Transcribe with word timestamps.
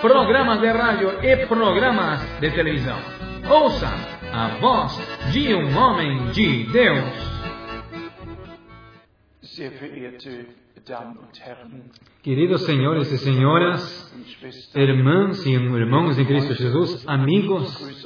programas 0.00 0.60
de 0.60 0.68
rádio 0.68 1.24
e 1.24 1.46
programas 1.46 2.20
de 2.40 2.50
televisão. 2.50 2.98
Ouça 3.48 3.88
a 4.32 4.48
voz 4.60 4.92
de 5.32 5.54
um 5.54 5.76
homem 5.76 6.30
de 6.30 6.64
Deus. 6.64 7.36
Queridos 12.22 12.64
senhores 12.64 13.10
e 13.10 13.18
senhoras, 13.18 14.14
irmãs 14.74 15.46
e 15.46 15.52
irmãos 15.52 16.18
em 16.18 16.24
Cristo 16.24 16.54
Jesus, 16.54 17.04
amigos, 17.08 18.04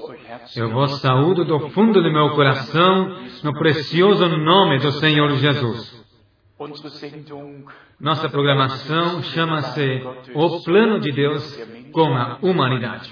eu 0.57 0.71
vos 0.71 1.01
saúdo 1.01 1.45
do 1.45 1.71
fundo 1.71 2.03
do 2.03 2.13
meu 2.13 2.31
coração, 2.31 3.17
no 3.43 3.53
precioso 3.55 4.29
nome 4.29 4.79
do 4.79 4.93
Senhor 4.93 5.31
Jesus. 5.37 6.01
Nossa 7.99 8.29
programação 8.29 9.23
chama-se 9.23 10.03
O 10.35 10.63
Plano 10.63 11.01
de 11.01 11.11
Deus 11.11 11.59
com 11.91 12.15
a 12.15 12.39
Humanidade. 12.43 13.11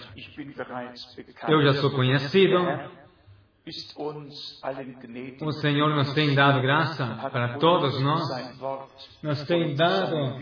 Eu 1.48 1.62
já 1.62 1.72
sou 1.74 1.90
conhecido, 1.92 2.58
o 5.40 5.52
Senhor 5.52 5.94
nos 5.94 6.12
tem 6.12 6.34
dado 6.34 6.60
graça 6.60 7.06
para 7.32 7.56
todos 7.56 7.98
nós, 8.00 8.22
nos 9.22 9.42
tem 9.44 9.74
dado 9.74 10.38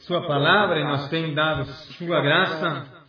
Sua 0.00 0.26
palavra 0.26 0.80
e 0.80 0.84
nos 0.84 1.08
tem 1.08 1.32
dado 1.34 1.64
Sua 1.64 2.20
graça. 2.20 3.04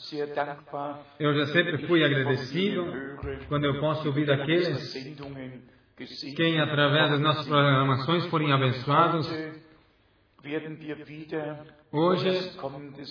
Eu 1.19 1.35
já 1.35 1.45
sempre 1.47 1.87
fui 1.87 2.05
agradecido 2.05 2.85
quando 3.49 3.65
eu 3.65 3.81
posso 3.81 4.07
ouvir 4.07 4.25
gesehen. 4.45 5.70
Quem, 6.35 6.59
através 6.59 7.11
das 7.11 7.19
nossas 7.19 7.47
programações, 7.47 8.25
forem 8.27 8.51
abençoados. 8.51 9.29
Hoje, 11.91 12.51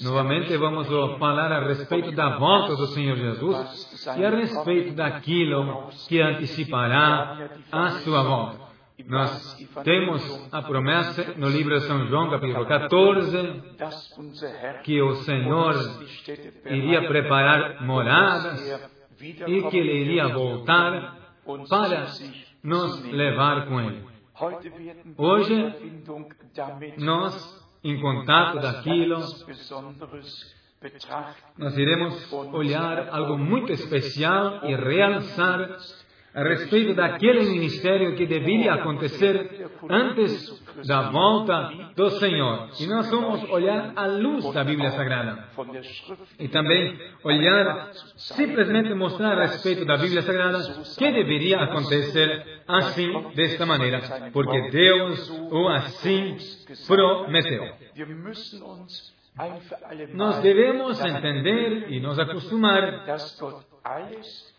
novamente, 0.03 0.57
vamos 0.57 0.89
falar 1.19 1.53
a 1.53 1.67
respeito 1.67 2.11
da 2.13 2.39
volta 2.39 2.75
do 2.75 2.87
Senhor 2.89 3.17
Jesus 3.17 4.07
e 4.19 4.25
a 4.25 4.31
respeito 4.31 4.95
daquilo 4.95 5.89
que 6.09 6.21
antecipará 6.21 7.51
a 7.71 7.91
sua 8.01 8.23
volta. 8.23 8.71
Nós 9.07 9.57
temos 9.85 10.49
a 10.53 10.63
promessa 10.63 11.35
no 11.37 11.49
livro 11.49 11.79
de 11.79 11.87
São 11.87 12.07
João, 12.07 12.31
capítulo 12.31 12.67
14, 12.67 13.63
dass 13.79 14.19
unser 14.19 14.51
Herr 14.51 14.83
que 14.83 15.01
o 15.01 15.15
Senhor 15.17 15.75
iria 16.67 17.07
preparar 17.07 17.85
moradas 17.85 18.61
e 19.21 19.63
que 19.63 19.79
ele 19.79 20.01
iria 20.01 20.29
voltar 20.29 21.17
para 21.69 22.07
nos 22.63 23.03
levar 23.05 23.67
com 23.67 23.81
ele. 23.81 24.05
Hoje, 25.17 25.55
Nós, 26.99 27.69
em 27.85 28.01
contato 28.01 28.59
daquilo, 28.61 29.19
nós 31.59 31.77
iremos 31.77 32.33
olhar 32.33 33.09
algo 33.11 33.37
muito 33.37 33.73
especial 33.73 34.65
e 34.65 34.75
realçar 34.75 35.77
a 36.35 36.43
respeito 36.45 36.95
daquele 36.95 37.45
ministério 37.51 38.15
que 38.15 38.25
deveria 38.25 38.75
acontecer 38.75 39.69
antes 39.89 40.61
da 40.87 41.11
volta 41.11 41.71
do 41.97 42.11
Senhor. 42.11 42.71
E 42.79 42.87
nós 42.87 43.11
vamos 43.11 43.43
olhar 43.51 43.93
à 43.97 44.07
luz 44.07 44.53
da 44.53 44.63
Bíblia 44.63 44.91
Sagrada. 44.93 45.45
E 46.39 46.49
também 46.49 46.99
olhar, 47.25 47.91
simplesmente 48.17 48.95
mostrar 48.95 49.39
a 49.39 49.43
respeito 49.47 49.85
da 49.85 49.97
Bíblia 49.97 50.23
Sagrada 50.23 50.61
que 50.97 51.13
deveria 51.13 51.59
acontecer 51.61 52.61
assim, 52.67 53.11
desta 53.35 53.67
maneira, 53.67 54.01
porque 54.33 54.71
Deus 54.71 55.29
o 55.51 55.69
assim 55.69 56.37
prometeu. 56.87 57.65
Nós 60.15 60.41
devemos 60.43 61.01
entender 61.05 61.91
e 61.91 62.01
nos 62.01 62.19
acostumar 62.19 63.05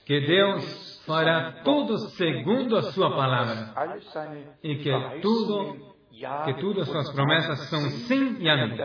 que 0.05 0.19
Deus 0.21 1.03
fará 1.05 1.61
tudo 1.63 1.97
segundo 2.09 2.77
a 2.77 2.81
sua 2.91 3.15
palavra 3.15 3.73
e 4.63 4.75
que 4.77 4.91
tudo, 5.21 5.95
que 6.45 6.53
tudo 6.55 6.81
as 6.81 6.89
suas 6.89 7.11
promessas 7.13 7.59
são 7.69 7.79
sim 7.89 8.37
e 8.39 8.49
amém. 8.49 8.77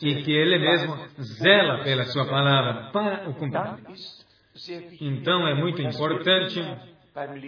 E 0.00 0.22
que 0.22 0.32
Ele 0.32 0.58
mesmo 0.58 0.96
zela 1.20 1.82
pela 1.82 2.04
sua 2.04 2.26
palavra 2.26 2.90
para 2.92 3.28
o 3.28 3.32
wichtig, 3.32 5.00
Então 5.00 5.46
é 5.48 5.54
muito 5.54 5.80
importante 5.80 6.62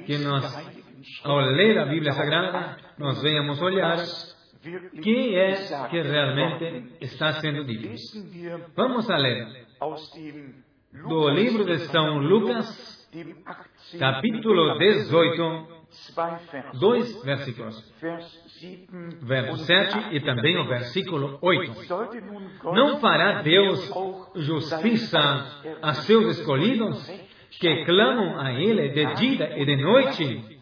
que 0.06 0.19
nós, 0.19 0.44
ao 1.23 1.41
ler 1.41 1.78
a 1.78 1.87
Bíblia 1.87 2.12
Sagrada, 2.12 2.77
nós 2.99 3.23
venhamos 3.23 3.61
olhar 3.61 3.99
wirklich 4.65 5.03
que 5.03 5.37
é 5.37 5.89
que 5.91 6.00
realmente 6.00 6.97
está 7.00 7.33
sendo 7.34 7.65
dito. 7.65 7.89
Vamos 8.75 9.11
a 9.11 9.17
ler 9.19 9.67
do 11.09 11.29
livro 11.31 11.65
de 11.65 11.79
São 11.91 12.19
Lucas, 12.19 13.09
dem 13.12 13.35
18. 13.35 13.99
capítulo 13.99 14.79
18, 14.79 15.67
zwei 15.91 16.39
Verse. 16.51 16.79
dois 16.79 17.25
versículos. 17.25 17.95
Vers 18.01 18.25
7 18.61 18.89
verso 19.23 19.53
und 19.53 19.59
7 19.67 19.99
8. 19.99 20.15
e 20.15 20.21
também 20.21 20.57
o 20.59 20.65
versículo 20.67 21.39
8. 21.41 21.75
Sollte 21.87 22.21
nun 22.21 22.49
Gott 22.62 22.77
Não 22.77 22.99
fará 23.01 23.43
Deus 23.43 23.91
justiça 24.37 25.62
a 25.83 25.95
seus 25.95 26.39
escolhidos 26.39 27.06
que 27.61 27.85
clamam 27.85 28.41
a 28.41 28.53
Ele 28.53 28.89
de 28.89 29.15
dia 29.15 29.59
e 29.59 29.65
de 29.65 29.77
noite, 29.77 30.59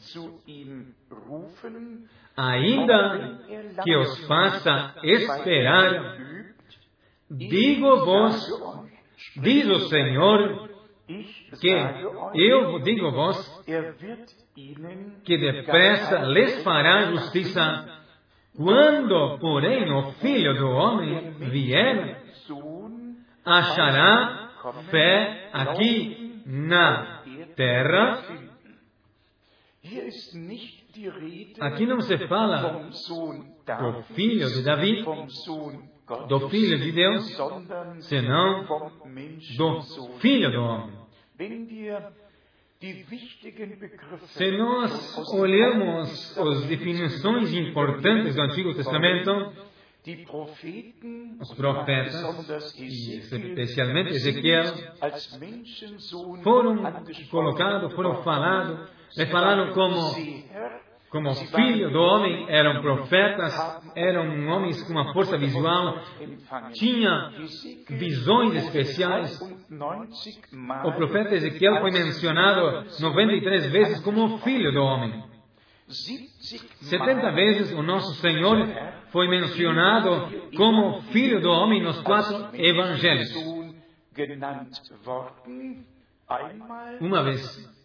ainda 2.36 3.38
que 3.82 3.96
os 3.96 4.26
faça 4.26 4.94
esperar? 5.02 6.18
Digo-vos, 7.30 8.46
diz 9.36 9.68
o 9.68 9.88
Senhor, 9.88 10.68
que 11.60 11.70
eu 12.34 12.78
digo 12.80 13.10
wird 13.10 14.30
ihnen 14.56 15.20
que 15.24 15.36
depressa 15.38 16.18
lhes 16.24 16.62
fará 16.62 17.10
justiça. 17.10 17.86
Quando, 18.56 19.38
porém, 19.38 19.90
o 19.90 20.12
Filho 20.12 20.54
do 20.54 20.68
Homem 20.68 21.32
vier, 21.38 22.22
achará 23.44 24.50
fé 24.90 25.48
aqui 25.52 26.42
na 26.46 27.22
terra. 27.56 28.22
Aqui 31.60 31.86
não 31.86 32.00
se 32.00 32.18
fala 32.28 32.88
do 33.80 34.02
filho 34.14 34.48
de 34.48 34.62
Davi, 34.62 35.04
do 36.28 36.48
filho 36.48 36.78
de 36.78 36.92
Deus, 36.92 37.38
senão 38.00 38.64
do 39.56 40.18
filho 40.18 40.50
do 40.50 40.60
homem. 40.60 41.02
Se 44.26 44.50
nós 44.52 45.32
olhamos 45.32 46.38
as 46.38 46.66
definições 46.66 47.52
importantes 47.54 48.34
do 48.34 48.42
Antigo 48.42 48.74
Testamento, 48.74 49.52
os 51.40 51.54
profetas, 51.54 52.76
e 52.76 53.18
especialmente 53.18 54.10
Ezequiel, 54.10 54.64
foram 56.42 56.82
colocados, 57.30 57.94
foram 57.94 58.22
falados, 58.24 58.90
falaram 59.30 59.72
como 59.72 60.12
Como 61.12 61.34
filho 61.34 61.90
do 61.90 62.00
homem, 62.00 62.46
eram 62.48 62.80
profetas, 62.80 63.54
eram 63.94 64.48
homens 64.48 64.82
com 64.82 64.92
uma 64.94 65.12
força 65.12 65.36
visual, 65.36 66.00
tinha 66.72 67.30
visões 67.90 68.54
especiais. 68.54 69.38
90 69.68 70.10
Mal 70.52 70.88
O 70.88 70.92
profeta 70.94 71.34
Ezequiel 71.34 71.82
foi 71.82 71.90
mencionado 71.90 72.86
93 72.98 73.70
vezes 73.70 74.00
como 74.00 74.38
filho 74.38 74.72
do 74.72 74.80
homem. 74.82 75.22
70 75.86 77.30
vezes 77.32 77.72
o 77.72 77.82
nosso 77.82 78.14
Senhor 78.14 78.66
foi 79.10 79.28
mencionado 79.28 80.32
como 80.56 81.02
filho 81.12 81.42
do 81.42 81.50
homem 81.50 81.82
nos 81.82 82.00
quatro 82.00 82.48
evangelhos. 82.54 83.30
Uma 87.00 87.22
vez 87.22 87.81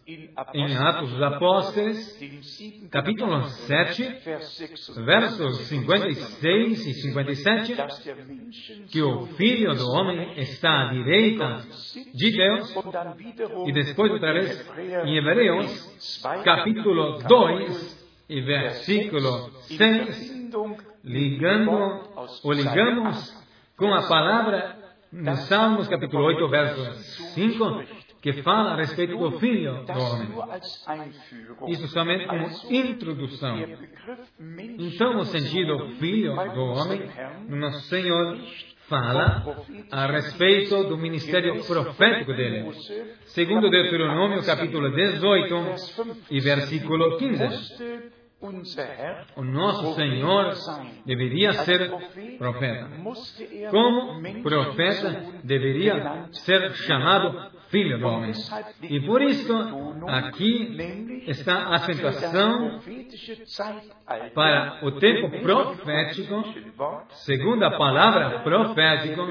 em 0.54 0.74
Atos 0.74 1.10
dos 1.10 1.22
Apóstolos, 1.22 2.18
capítulo 2.90 3.42
7, 3.44 4.02
versos 5.04 5.58
56 5.66 6.86
e 6.86 6.94
57, 6.94 7.76
que 8.90 9.02
o 9.02 9.26
Filho 9.26 9.74
do 9.74 9.86
Homem 9.90 10.32
está 10.40 10.88
à 10.88 10.92
direita 10.94 11.62
de 12.14 12.30
Deus, 12.30 12.74
e 13.66 13.72
depois 13.72 14.10
outra 14.10 14.32
vez 14.32 14.66
em 15.04 15.18
Hebreus, 15.18 16.18
capítulo 16.42 17.18
2 17.18 18.24
e 18.30 18.40
versículo 18.40 19.50
6, 19.60 20.50
ligando, 21.04 22.08
ou 22.44 22.52
ligamos 22.54 23.46
com 23.76 23.92
a 23.92 24.08
palavra 24.08 24.74
em 25.12 25.36
Salmos 25.36 25.86
capítulo 25.86 26.24
8, 26.24 26.48
verso 26.48 26.92
5, 27.34 28.07
que 28.20 28.42
fala 28.42 28.72
a 28.72 28.76
respeito 28.76 29.16
do 29.16 29.38
Filho 29.38 29.84
do 29.84 30.00
Homem. 30.00 30.28
Isso 31.68 31.86
somente 31.88 32.26
como 32.26 32.46
introdução. 32.70 33.58
Então, 34.78 35.18
o 35.18 35.24
sentido 35.24 35.90
Filho 35.98 36.34
do 36.34 36.64
Homem, 36.64 37.02
nosso 37.48 37.80
Senhor 37.88 38.38
fala 38.88 39.44
a 39.90 40.06
respeito 40.06 40.84
do 40.84 40.96
ministério 40.96 41.62
profético 41.64 42.32
dele. 42.32 42.72
Segundo 43.26 43.70
Deuteronômio, 43.70 44.44
capítulo 44.44 44.90
18 44.90 45.54
e 46.30 46.40
versículo 46.40 47.18
15. 47.18 48.08
O 49.36 49.42
nosso 49.42 49.94
Senhor 49.94 50.54
deveria 51.04 51.52
ser 51.52 51.90
profeta. 52.38 52.88
Como 53.70 54.42
profeta, 54.42 55.24
deveria 55.42 56.28
ser 56.30 56.72
chamado 56.74 57.57
Filho 57.70 57.98
do 57.98 58.06
Homem. 58.06 58.32
E 58.82 59.00
por 59.00 59.22
isso, 59.22 59.52
aqui 60.06 60.76
está 61.26 61.54
a 61.54 61.74
acentuação 61.76 62.80
para 64.34 64.78
o 64.82 64.92
tempo 64.92 65.30
profético, 65.40 66.44
segundo 67.10 67.62
a 67.64 67.70
palavra 67.76 68.40
profético, 68.40 69.26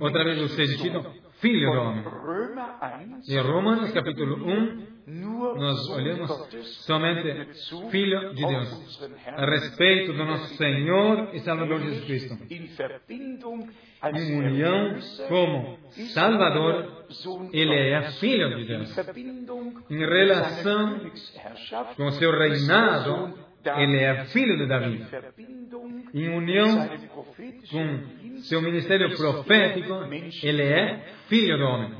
outra 0.00 0.24
vez 0.24 0.40
o 0.42 0.48
sentido 0.48 1.21
Filho 1.42 1.72
do 1.72 1.80
Homem. 1.80 2.04
Em 3.28 3.38
Romanos 3.40 3.90
capítulo 3.90 4.46
1, 4.46 4.86
nós 5.58 5.88
olhamos 5.90 6.30
somente 6.86 7.48
Filho 7.90 8.32
de 8.32 8.46
Deus, 8.46 9.10
a 9.26 9.44
respeito 9.44 10.12
do 10.12 10.24
nosso 10.24 10.54
Senhor 10.54 11.30
e 11.34 11.40
Salvador 11.40 11.80
Jesus 11.80 12.04
Cristo. 12.04 12.38
Em 14.14 14.38
união 14.38 14.98
como 15.28 15.78
Salvador, 16.14 17.06
Ele 17.52 17.90
é 17.90 18.02
Filho 18.12 18.56
de 18.56 18.64
Deus. 18.64 18.96
Em 19.90 19.98
relação 19.98 21.00
com 21.96 22.10
seu 22.12 22.30
reinado, 22.30 23.34
Ele 23.78 23.96
é 23.96 24.26
Filho 24.26 24.56
de 24.58 24.66
Davi. 24.66 25.04
Em 26.14 26.28
união 26.28 26.88
com 27.68 28.21
seu 28.42 28.60
ministério 28.60 29.14
profético, 29.16 29.94
ele 30.42 30.62
é 30.62 31.04
filho 31.28 31.58
do 31.58 31.64
homem. 31.64 31.92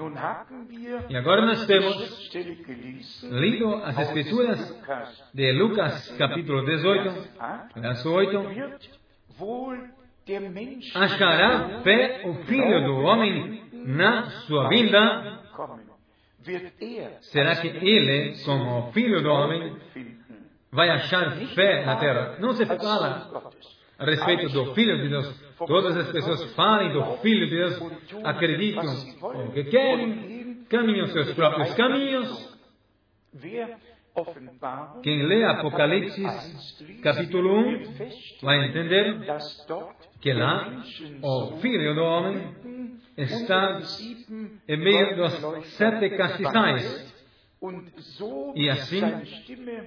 E 1.09 1.17
agora 1.17 1.47
nós 1.47 1.65
temos 1.67 2.31
lido 3.25 3.75
as 3.77 3.99
escrituras 3.99 4.83
de 5.33 5.53
Lucas 5.53 6.11
capítulo 6.19 6.65
18, 6.65 7.15
verso 7.77 8.11
8. 8.11 8.39
Achará 10.95 11.81
fé 11.83 12.23
o 12.25 12.35
filho 12.45 12.85
do 12.85 12.97
homem 12.99 13.63
na 13.73 14.27
sua 14.47 14.69
vinda? 14.69 15.41
Será 17.21 17.57
que 17.57 17.69
ele, 17.69 18.37
como 18.45 18.93
filho 18.93 19.23
do 19.23 19.31
homem, 19.31 19.77
vai 20.71 20.91
achar 20.91 21.37
fé 21.55 21.85
na 21.85 21.97
terra? 21.97 22.37
Não 22.41 22.53
se 22.53 22.67
fala 22.67 23.31
a 24.03 24.11
respeito 24.11 24.49
do 24.49 24.75
Filho 24.75 25.01
de 25.01 25.09
Deus. 25.09 25.43
Todas 25.67 25.97
as 25.97 26.11
pessoas 26.11 26.53
falem 26.55 26.93
do 26.93 27.19
Filho 27.19 27.47
de 27.47 27.57
Deus, 27.57 27.81
acreditam 28.25 28.85
o 29.47 29.53
que 29.53 29.65
querem, 29.65 30.65
caminham 30.69 31.07
seus 31.09 31.33
próprios 31.35 31.73
caminhos. 31.75 32.53
Quem 35.03 35.23
lê 35.23 35.45
Apocalipse 35.45 36.23
capítulo 37.03 37.61
1 37.61 37.83
vai 38.43 38.67
entender 38.67 39.21
que 40.21 40.33
lá 40.35 40.85
o 41.23 41.57
Filho 41.59 41.95
do 41.95 42.03
Homem 42.03 42.55
está 43.17 43.81
em 44.69 44.77
meio 44.77 45.17
dos 45.17 45.33
sete 45.77 46.11
castiçais. 46.11 47.13
E 48.55 48.69
assim, 48.69 49.01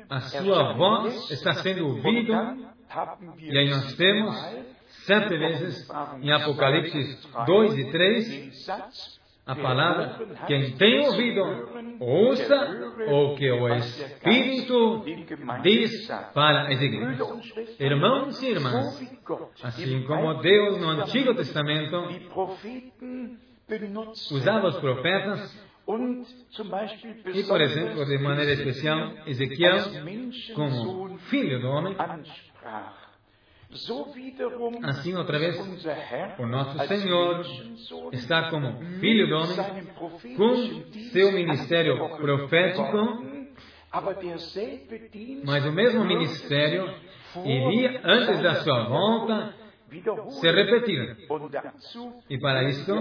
a 0.09 0.21
sua 0.21 0.73
voz 0.73 1.29
está 1.29 1.53
sendo 1.55 1.87
ouvida 1.87 2.74
e 3.37 3.57
aí 3.57 3.69
nós 3.69 3.93
temos 3.95 4.35
sete 5.05 5.37
vezes 5.37 5.87
em 6.21 6.31
Apocalipse 6.31 7.19
2 7.45 7.77
e 7.77 7.91
3 7.91 8.65
a 9.45 9.55
palavra, 9.55 10.27
quem 10.47 10.71
tem 10.75 11.05
ouvido, 11.05 11.41
ouça 11.99 12.95
o 13.07 13.35
que 13.35 13.51
o 13.51 13.67
Espírito 13.75 15.05
diz 15.61 16.07
para 16.33 16.67
as 16.67 16.81
igrejas. 16.81 17.29
Irmãos 17.79 18.41
e 18.41 18.47
irmãs, 18.47 19.19
assim 19.61 20.01
como 20.07 20.33
Deus 20.41 20.81
no 20.81 20.89
Antigo 20.89 21.35
Testamento 21.35 22.07
usava 24.31 24.67
os 24.67 24.77
profetas 24.77 25.65
e, 27.35 27.43
por 27.43 27.61
exemplo, 27.61 28.03
de 28.03 28.17
maneira 28.17 28.53
especial, 28.53 29.11
Ezequiel, 29.27 29.77
como 30.55 31.19
filho 31.19 31.61
do 31.61 31.67
homem, 31.67 31.95
Assim, 34.83 35.15
outra 35.15 35.39
vez, 35.39 35.59
o 36.39 36.45
nosso 36.45 36.87
Senhor 36.87 37.45
está 38.13 38.49
como 38.49 38.79
Filho 38.99 39.27
do 39.27 39.35
Homem, 39.35 39.85
com 40.37 40.55
seu 41.11 41.31
ministério 41.31 41.97
profético, 42.17 43.25
mas 45.43 45.65
o 45.65 45.71
mesmo 45.71 46.05
ministério 46.05 46.93
iria, 47.43 48.01
antes 48.03 48.41
da 48.41 48.55
sua 48.55 48.87
volta, 48.87 49.53
se 50.29 50.51
repetir. 50.51 51.17
E 52.29 52.37
para 52.39 52.63
isso, 52.63 52.93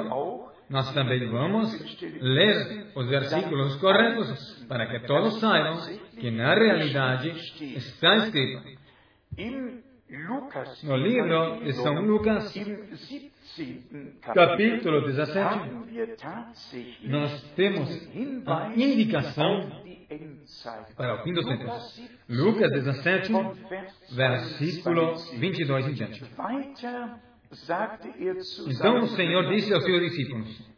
nós 0.68 0.92
também 0.94 1.28
vamos 1.28 1.72
ler 2.20 2.90
os 2.94 3.06
versículos 3.08 3.76
corretos, 3.76 4.64
para 4.66 4.86
que 4.86 5.06
todos 5.06 5.38
saibam 5.40 5.76
que 6.18 6.30
na 6.30 6.54
realidade 6.54 7.30
está 7.76 8.16
escrito 8.16 8.73
no 10.84 10.96
livro 10.96 11.64
de 11.64 11.72
São 11.72 12.00
Lucas, 12.02 12.54
capítulo 14.22 15.06
17, 15.06 16.18
nós 17.04 17.42
temos 17.56 18.08
a 18.46 18.72
indicação 18.76 19.82
para 20.96 21.20
o 21.20 21.24
fim 21.24 21.32
dos 21.32 21.44
tempos. 21.46 22.10
Lucas 22.28 22.70
17, 22.70 23.32
versículo 24.12 25.14
22 25.38 25.88
em 25.88 25.92
diante. 25.94 26.24
Então 28.68 29.00
o 29.00 29.06
Senhor 29.08 29.48
disse 29.48 29.72
aos 29.72 29.84
seus 29.84 30.00
discípulos: 30.00 30.74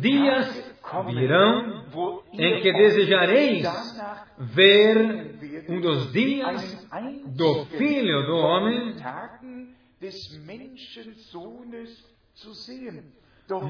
Dias 0.00 0.76
virão 1.08 1.84
em 2.32 2.60
que 2.60 2.72
desejareis 2.72 3.66
ver 4.38 5.36
um 5.68 5.80
dos 5.80 6.12
dias 6.12 6.88
do 7.36 7.64
Filho 7.66 8.26
do 8.26 8.36
Homem, 8.36 8.96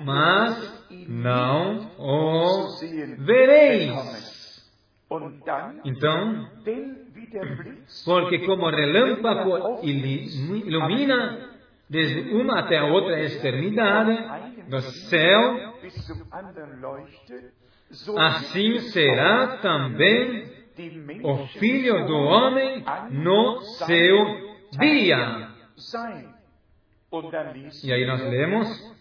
mas 0.05 0.88
não 1.09 1.91
o 1.99 2.79
vereis. 3.19 4.67
Então, 5.85 6.49
porque 8.05 8.45
como 8.47 8.69
relâmpago 8.69 9.81
ilumina 9.85 11.50
desde 11.88 12.35
uma 12.35 12.61
até 12.61 12.79
a 12.79 12.87
outra 12.87 13.21
extremidade 13.23 14.69
do 14.69 14.81
céu, 14.81 15.75
assim 18.17 18.81
será 18.81 19.59
também 19.59 20.56
o 21.23 21.47
Filho 21.59 22.06
do 22.06 22.16
Homem 22.16 22.85
no 23.11 23.61
seu 23.61 24.25
dia. 24.78 25.49
E 27.85 27.92
aí 27.92 28.06
nós 28.06 28.23
lemos 28.23 28.97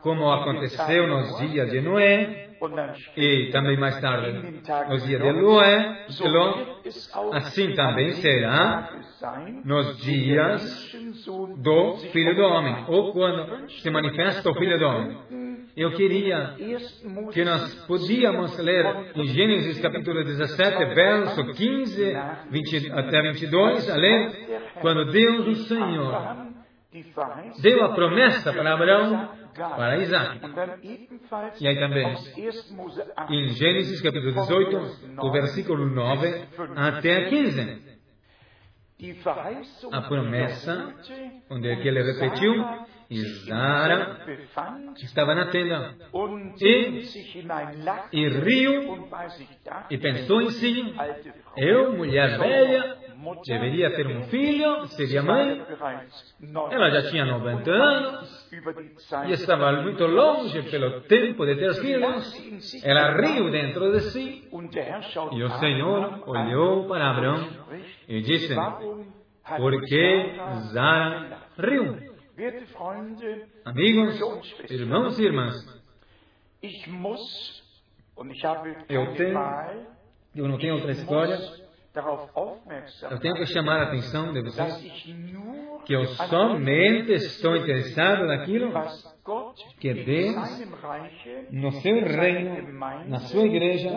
como 0.00 0.32
aconteceu 0.32 1.06
nos 1.06 1.38
dias 1.38 1.70
de 1.70 1.82
Noé 1.82 2.56
e 3.16 3.50
também 3.52 3.76
mais 3.76 4.00
tarde 4.00 4.62
nos 4.88 5.04
dias 5.04 5.22
de 5.22 5.32
Noé, 5.32 6.06
assim 7.32 7.74
também 7.74 8.12
será 8.12 8.90
nos 9.62 9.98
dias 9.98 10.90
do 11.58 11.96
Filho 12.12 12.34
do 12.34 12.42
Homem, 12.42 12.84
ou 12.88 13.12
quando 13.12 13.70
se 13.70 13.90
manifesta 13.90 14.50
o 14.50 14.54
Filho 14.54 14.78
do 14.78 14.86
Homem. 14.86 15.18
Eu 15.76 15.90
queria 15.92 16.54
que 17.32 17.44
nós 17.44 17.74
podíamos 17.86 18.56
ler 18.58 19.12
em 19.16 19.26
Gênesis 19.26 19.80
capítulo 19.80 20.22
17, 20.22 20.84
verso 20.94 21.44
15 21.52 22.16
20, 22.48 22.92
até 22.92 23.22
22, 23.22 23.90
a 23.90 23.96
ler, 23.96 24.70
quando 24.80 25.10
Deus, 25.10 25.46
o 25.48 25.54
Senhor, 25.64 26.46
deu 27.60 27.84
a 27.84 27.92
promessa 27.92 28.52
para 28.52 28.72
Abraão, 28.72 29.28
para 29.52 29.98
Isaac. 29.98 30.40
E 31.60 31.66
aí 31.66 31.78
também, 31.80 32.14
em 33.30 33.48
Gênesis 33.48 34.00
capítulo 34.00 34.32
18, 34.32 35.16
do 35.16 35.32
versículo 35.32 35.86
9 35.86 36.44
até 36.76 37.24
15. 37.24 37.94
A 39.90 40.02
promessa, 40.02 40.94
onde 41.50 41.68
é 41.68 41.72
ele 41.72 42.00
repetiu, 42.00 42.64
e 43.10 43.22
Sara 43.46 44.18
estava 44.96 45.34
na 45.34 45.46
tenda 45.46 45.94
e, 46.60 47.02
e 48.12 48.28
riu 48.28 49.08
e 49.90 49.98
pensou 49.98 50.40
em 50.42 50.50
si, 50.50 50.94
eu, 51.56 51.92
mulher 51.92 52.38
velha, 52.38 52.96
deveria 53.46 53.90
ter 53.94 54.06
um 54.06 54.22
filho, 54.24 54.86
seria 54.88 55.22
mãe. 55.22 55.62
Ela 56.70 56.90
já 56.90 57.10
tinha 57.10 57.24
90 57.24 57.70
anos 57.70 58.50
e 59.26 59.32
estava 59.32 59.72
muito 59.82 60.06
longe 60.06 60.62
pelo 60.70 61.02
tempo 61.02 61.44
de 61.46 61.56
ter 61.56 61.74
filhos. 61.74 62.84
Ela 62.84 63.16
riu 63.16 63.50
dentro 63.50 63.92
de 63.92 64.00
si 64.10 64.48
e 65.32 65.42
o 65.42 65.50
Senhor 65.58 66.22
olhou 66.26 66.88
para 66.88 67.10
Abraão 67.10 67.48
e 68.08 68.20
disse: 68.22 68.54
Por 69.56 69.80
que 69.82 70.32
Zara 70.72 71.38
riu? 71.58 72.13
Amigos, 73.64 74.20
irmãos 74.70 75.18
e 75.18 75.22
irmãs, 75.22 75.82
eu 78.88 79.14
tenho, 79.14 79.38
eu 80.34 80.48
não 80.48 80.58
tenho 80.58 80.74
outra 80.74 80.92
história, 80.92 81.38
eu 83.10 83.18
tenho 83.20 83.34
que 83.36 83.46
chamar 83.46 83.80
a 83.80 83.82
atenção 83.84 84.32
de 84.32 84.42
vocês 84.42 84.82
que 85.84 85.92
eu 85.94 86.04
somente 86.06 87.12
estou 87.12 87.56
interessado 87.56 88.26
naquilo 88.26 88.72
que 89.78 89.94
Deus, 89.94 90.34
no 91.52 91.70
seu 91.72 92.00
reino, 92.04 92.72
na 93.08 93.18
sua 93.20 93.44
igreja, 93.46 93.90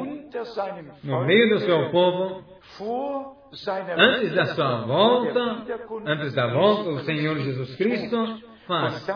no 1.03 1.25
meio 1.25 1.49
do 1.49 1.59
seu 1.59 1.89
povo, 1.91 2.43
antes 3.97 4.33
da 4.33 4.45
sua 4.47 4.81
volta, 4.85 5.65
antes 6.05 6.33
da 6.33 6.47
volta 6.47 6.91
do 6.91 6.99
Senhor 7.01 7.37
Jesus 7.37 7.75
Cristo, 7.75 8.41
faz. 8.67 9.07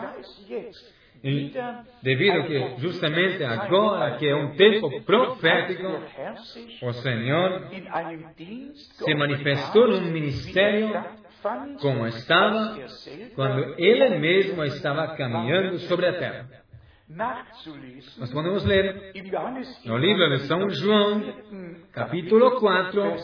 E 1.24 1.54
devido 2.02 2.44
que 2.48 2.82
justamente 2.82 3.44
agora 3.44 4.18
que 4.18 4.28
é 4.28 4.36
um 4.36 4.56
tempo 4.56 5.02
profético, 5.04 5.88
o 6.82 6.94
Senhor 6.94 7.70
se 8.80 9.14
manifestou 9.14 9.88
num 9.88 10.12
ministério 10.12 11.04
como 11.80 12.08
estava 12.08 12.78
quando 13.36 13.76
Ele 13.78 14.18
mesmo 14.18 14.64
estava 14.64 15.16
caminhando 15.16 15.78
sobre 15.80 16.08
a 16.08 16.14
terra. 16.14 16.61
Nós 18.18 18.32
podemos 18.32 18.63
ler 18.63 19.12
no 19.86 19.98
livro 19.98 20.30
de 20.30 20.39
São 20.48 20.70
João, 20.70 21.22
capítulo 21.91 22.60
4, 22.60 23.15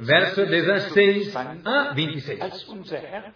verso 0.00 0.46
16 0.46 1.36
a 1.36 1.92
26. 1.92 2.66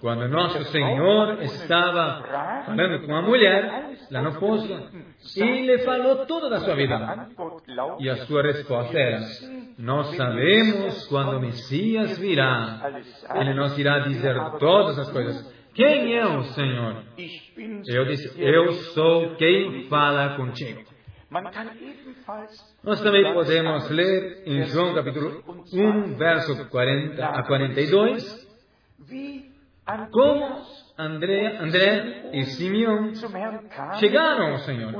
Quando 0.00 0.28
nosso 0.28 0.64
Senhor 0.64 1.42
estava 1.42 2.22
falando 2.64 3.06
com 3.06 3.14
a 3.14 3.22
mulher 3.22 3.90
lá 4.10 4.22
no 4.22 4.38
poço, 4.38 4.90
e 5.36 5.66
lhe 5.66 5.78
falou 5.80 6.24
toda 6.24 6.48
da 6.48 6.60
sua 6.60 6.74
vida. 6.74 7.28
E 7.98 8.08
a 8.08 8.16
sua 8.26 8.42
resposta 8.42 8.98
era: 8.98 9.20
Nós 9.78 10.16
sabemos 10.16 11.06
quando 11.08 11.36
o 11.36 11.40
Messias 11.40 12.18
virá, 12.18 12.80
ele 13.34 13.52
nos 13.52 13.78
irá 13.78 13.98
dizer 14.00 14.36
todas 14.58 14.98
as 14.98 15.10
coisas. 15.10 15.57
Quem 15.78 16.16
é 16.16 16.26
o 16.26 16.42
Senhor? 16.42 17.04
Eu 17.86 18.04
disse, 18.06 18.42
eu 18.42 18.72
sou 18.72 19.36
quem 19.36 19.88
fala 19.88 20.34
contigo. 20.34 20.82
Nós 22.82 23.00
também 23.00 23.32
podemos 23.32 23.88
ler 23.88 24.42
em 24.44 24.64
João 24.64 24.92
capítulo 24.92 25.40
1, 25.72 26.16
verso 26.16 26.68
40 26.68 27.24
a 27.24 27.44
42, 27.44 28.48
como 30.10 30.62
André, 30.98 31.58
André 31.58 32.30
e 32.32 32.42
Simeão 32.42 33.12
chegaram 34.00 34.50
ao 34.50 34.58
Senhor. 34.58 34.92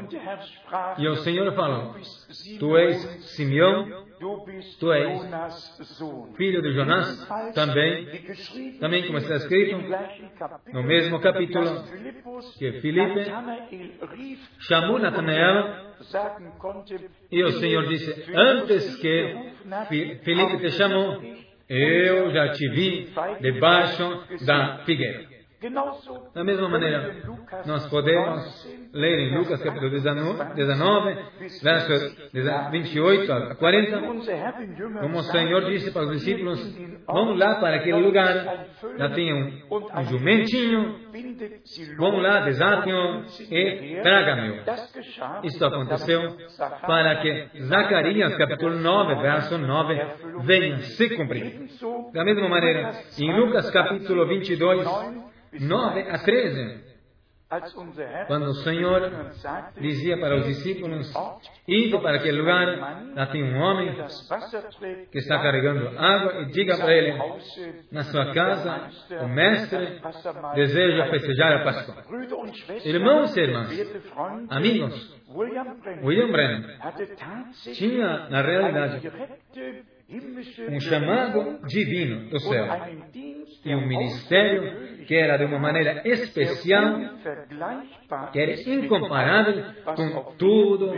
E 0.97 1.09
o 1.09 1.17
Senhor 1.17 1.53
falou: 1.57 1.97
Tu 2.61 2.77
és 2.77 2.97
Simeão, 3.35 4.07
tu 4.79 4.93
és 4.93 5.21
filho 6.37 6.63
de 6.63 6.73
Jonás, 6.73 7.29
também, 7.55 8.07
também 8.81 9.07
como 9.07 9.19
está 9.19 9.37
escrito 9.37 9.77
no 10.73 10.83
mesmo 10.83 11.21
capítulo, 11.21 11.85
que 12.59 12.81
Filipe 12.81 13.33
chamou 14.61 14.99
Natanael 14.99 15.95
e 17.31 17.43
o 17.43 17.53
Senhor 17.53 17.87
disse: 17.87 18.25
Antes 18.35 18.97
que 18.97 19.53
Filipe 20.23 20.59
te 20.59 20.71
chamou, 20.73 21.23
eu 21.69 22.31
já 22.31 22.53
te 22.53 22.69
vi 22.71 23.13
debaixo 23.41 24.25
da 24.45 24.79
figueira. 24.85 25.38
Da 26.35 26.45
mesma 26.45 26.69
maneira, 26.69 27.17
nós 27.67 27.85
podemos 27.89 28.91
ler 28.93 29.19
em 29.19 29.39
Lucas 29.39 29.61
capítulo 29.61 29.91
19, 29.91 31.17
verso 31.61 32.17
28 32.71 33.33
a 33.33 33.55
40, 33.57 34.01
como 35.01 35.19
o 35.19 35.23
Senhor 35.25 35.65
disse 35.65 35.91
para 35.91 36.05
os 36.05 36.13
discípulos, 36.13 36.61
vamos 37.05 37.37
lá 37.37 37.57
para 37.57 37.75
aquele 37.75 37.99
lugar, 37.99 38.69
lá 38.99 39.09
tem 39.11 39.35
um, 39.35 39.61
um 39.69 40.05
jumentinho, 40.05 40.95
vamos 41.99 42.23
lá, 42.23 42.45
desatem-o 42.45 43.25
e 43.51 44.01
tragam-me. 44.01 44.63
Isso 45.43 45.65
aconteceu 45.65 46.37
para 46.87 47.17
que 47.17 47.49
Zacarias 47.63 48.37
capítulo 48.37 48.77
9, 48.77 49.23
verso 49.23 49.59
9, 49.59 50.01
venha 50.45 50.79
se 50.79 51.17
cumprir. 51.17 51.69
Da 52.13 52.25
mesma 52.25 52.49
maneira, 52.49 52.93
em 53.19 53.37
Lucas 53.37 53.69
capítulo 53.73 54.25
22, 54.25 54.87
9 55.53 56.01
a 56.01 56.19
13. 56.19 56.89
Quando 58.27 58.49
o 58.49 58.55
Senhor 58.57 59.11
dizia 59.81 60.21
para 60.21 60.37
os 60.37 60.47
discípulos: 60.47 61.11
Ide 61.67 61.99
para 61.99 62.17
aquele 62.19 62.41
lugar, 62.41 62.67
lá 63.15 63.27
tem 63.29 63.43
um 63.43 63.57
homem 63.57 63.91
que 65.11 65.17
está 65.17 65.41
carregando 65.41 65.99
água, 65.99 66.43
e 66.43 66.53
diga 66.53 66.77
para 66.77 66.93
ele: 66.93 67.19
Na 67.91 68.03
sua 68.05 68.35
casa, 68.35 68.91
o 69.23 69.29
mestre 69.29 69.99
deseja 70.55 71.07
festejar 71.07 71.53
a 71.55 71.65
Páscoa. 71.65 72.05
Irmãos 72.85 73.35
e 73.35 73.41
irmãs, 73.41 73.71
amigos, 74.51 75.19
William 76.03 76.31
Brennan 76.31 76.67
tinha, 77.73 78.29
na 78.29 78.43
realidade, 78.43 79.11
um 80.71 80.81
chamado 80.81 81.67
divino 81.67 82.29
do 82.29 82.41
céu 82.41 82.67
e 83.65 83.75
um 83.75 83.87
ministério 83.87 84.98
que 85.09 85.15
era 85.15 85.39
de 85.39 85.45
uma 85.47 85.59
maneira 85.59 86.03
especial, 86.05 87.01
que 88.31 88.39
era 88.39 88.53
incomparável 88.71 89.65
com 89.97 90.35
tudo 90.37 90.93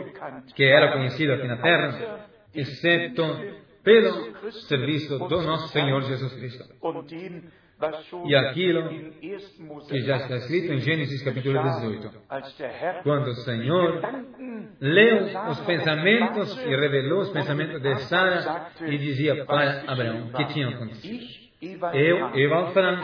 que 0.52 0.64
era 0.64 0.92
conhecido 0.92 1.32
aqui 1.32 1.46
na 1.46 1.58
terra, 1.58 2.26
exceto 2.52 3.22
pelo 3.84 4.34
serviço 4.66 5.16
do 5.16 5.42
nosso 5.42 5.68
Senhor 5.68 6.02
Jesus 6.02 6.32
Cristo. 6.32 6.64
E 8.26 8.34
aquilo 8.34 8.88
que 9.88 10.00
já 10.00 10.16
está 10.16 10.36
escrito 10.38 10.72
em 10.72 10.80
Gênesis 10.80 11.22
capítulo 11.22 11.62
18. 11.62 12.10
Quando 13.04 13.28
o 13.28 13.34
Senhor 13.34 14.02
leu 14.80 15.24
os 15.48 15.60
pensamentos 15.60 16.58
e 16.58 16.68
revelou 16.68 17.20
os 17.20 17.30
pensamentos 17.30 17.80
de 17.80 17.96
Sara 18.02 18.72
e 18.80 18.98
dizia 18.98 19.44
para 19.44 19.84
Abraão 19.86 20.32
que 20.32 20.44
tinha 20.46 20.68
acontecido. 20.68 21.48
Eu, 21.92 22.34
Eval 22.36 22.72
Frank, 22.72 23.02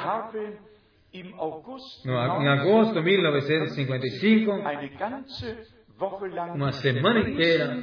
no, 2.04 2.42
em 2.42 2.49
agosto 2.49 2.94
de 2.94 3.02
1955, 3.02 4.52
uma 6.54 6.73
semana 6.73 7.20
inteira, 7.20 7.82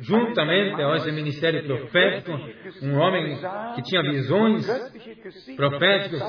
juntamente 0.00 0.82
a 0.82 0.96
esse 0.96 1.12
ministério 1.12 1.64
profético, 1.64 2.32
um 2.82 2.98
homem 2.98 3.38
que 3.74 3.82
tinha 3.82 4.02
visões 4.02 4.66
proféticas, 5.56 6.22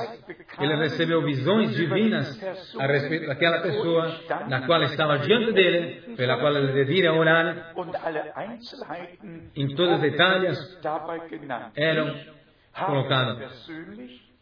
ele 0.58 0.76
recebeu 0.76 1.22
visões 1.22 1.76
divinas 1.76 2.42
a 2.78 2.86
respeito 2.86 3.26
daquela 3.26 3.60
pessoa 3.60 4.18
na 4.48 4.66
qual 4.66 4.82
estava 4.82 5.18
diante 5.18 5.52
dele, 5.52 6.16
pela 6.16 6.38
qual 6.38 6.56
ele 6.56 6.72
devia 6.72 7.12
orar, 7.12 7.74
em 9.54 9.74
todos 9.74 9.96
os 9.96 10.00
detalhes 10.00 10.80
eram 11.76 12.43
colocado. 12.74 13.40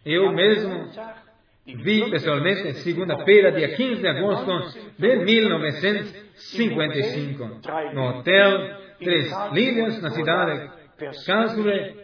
Eu 0.05 0.33
mesmo 0.33 0.91
vi 1.65 2.11
pessoalmente 2.11 2.75
segunda-feira, 2.75 3.53
dia 3.53 3.77
15 3.77 4.01
de 4.01 4.09
agosto 4.09 4.81
de 4.99 5.17
1955, 5.17 7.61
no 7.95 8.09
Hotel 8.09 8.83
Três 8.99 9.33
Líneas, 9.53 10.03
na 10.03 10.11
cidade 10.11 10.83
Karlsruhe, 11.27 11.97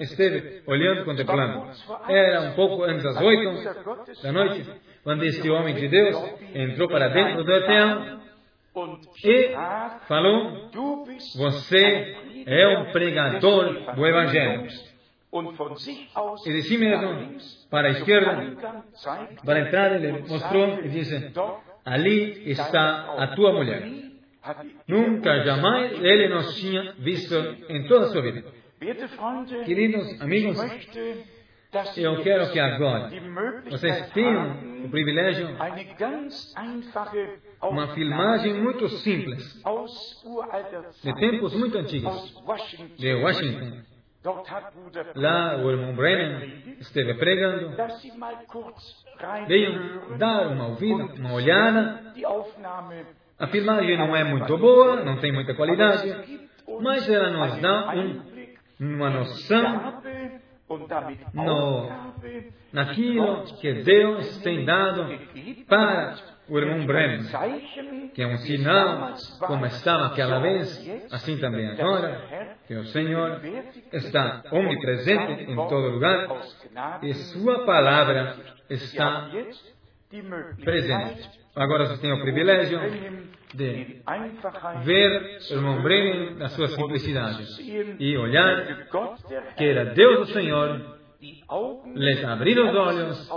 esteve 0.00 0.62
olhando, 0.66 1.04
contemplando. 1.04 1.70
Era 2.08 2.40
um 2.42 2.54
pouco 2.54 2.84
antes 2.84 3.02
das 3.02 3.20
oito 3.20 4.22
da 4.22 4.30
noite, 4.32 4.64
quando 5.02 5.24
este 5.24 5.50
homem 5.50 5.74
de 5.74 5.88
Deus 5.88 6.16
entrou 6.54 6.88
para 6.88 7.08
dentro 7.08 7.42
do 7.44 7.52
hotel 7.52 8.20
e 9.24 9.52
falou: 10.06 10.70
Você 11.36 12.16
é 12.46 12.68
um 12.78 12.92
pregador 12.92 13.94
do 13.94 14.06
Evangelho. 14.06 14.68
E 16.44 16.52
de 16.52 16.62
si 16.62 16.76
mesmo, 16.76 17.38
para 17.70 17.88
a 17.88 17.90
esquerda, 17.92 18.54
para 19.42 19.58
a 19.58 19.62
entrada, 19.62 19.94
ele 19.94 20.24
mostrou 20.28 20.80
e 20.84 20.88
disse: 20.90 21.32
Ali 21.84 22.50
está 22.50 23.14
a 23.16 23.28
tua 23.28 23.52
mulher. 23.54 23.88
Nunca, 24.86 25.42
jamais 25.44 25.92
ele 25.92 26.28
nos 26.28 26.54
tinha 26.56 26.92
visto 26.98 27.34
em 27.68 27.86
toda 27.86 28.06
a 28.06 28.08
sua 28.10 28.20
vida. 28.20 28.44
Queridos 29.64 30.20
amigos, 30.20 30.58
eu 31.96 32.22
quero 32.22 32.50
que 32.52 32.60
agora 32.60 33.10
vocês 33.70 34.10
tenham 34.10 34.84
o 34.84 34.90
privilégio, 34.90 35.48
uma 37.62 37.94
filmagem 37.94 38.54
muito 38.60 38.88
simples, 38.88 39.62
de 41.02 41.14
tempos 41.14 41.54
muito 41.54 41.78
antigos, 41.78 42.34
de 42.98 43.14
Washington. 43.14 43.91
Lá 45.16 45.56
o 45.56 45.70
irmão 45.70 45.94
Brennan 45.94 46.46
esteve 46.78 47.14
pregando, 47.14 47.74
veio 49.48 50.16
dar 50.16 50.46
uma 50.46 50.68
ouvida, 50.68 51.04
uma 51.14 51.32
olhada. 51.32 52.14
A 53.38 53.46
filmagem 53.48 53.98
não 53.98 54.14
é 54.14 54.22
muito 54.22 54.56
boa, 54.56 55.02
não 55.04 55.18
tem 55.18 55.32
muita 55.32 55.54
qualidade, 55.54 56.40
mas 56.80 57.08
ela 57.08 57.30
nos 57.30 57.60
dá 57.60 57.92
um, 57.96 58.22
uma 58.78 59.10
noção 59.10 60.00
no, 61.34 61.88
naquilo 62.72 63.42
que 63.60 63.72
Deus 63.82 64.38
tem 64.38 64.64
dado 64.64 65.08
para 65.66 66.31
o 66.52 66.58
irmão 66.58 66.84
Brennan, 66.84 67.24
que 68.12 68.22
é 68.22 68.26
um 68.26 68.36
sinal, 68.36 69.14
como 69.40 69.64
estava 69.64 70.08
aquela 70.08 70.38
vez, 70.38 71.08
assim 71.10 71.38
também 71.38 71.66
agora, 71.66 72.58
que 72.66 72.74
o 72.74 72.84
Senhor 72.88 73.40
está 73.90 74.42
omnipresente 74.52 75.50
em 75.50 75.56
todo 75.56 75.88
lugar 75.88 76.28
e 77.02 77.14
Sua 77.14 77.64
palavra 77.64 78.36
está 78.68 79.30
presente. 80.62 81.30
Agora 81.56 81.86
você 81.86 82.02
tem 82.02 82.12
o 82.12 82.20
privilégio 82.20 82.80
de 83.54 84.02
ver 84.84 85.38
o 85.50 85.54
irmão 85.54 85.82
Brennan 85.82 86.34
na 86.36 86.48
sua 86.50 86.68
simplicidade 86.68 87.46
e 87.98 88.16
olhar 88.18 88.86
que 89.56 89.64
era 89.64 89.86
Deus 89.86 90.28
o 90.28 90.32
Senhor 90.34 91.00
lhes 91.94 92.24
abrir 92.24 92.58
os 92.58 92.74
olhos, 92.74 93.30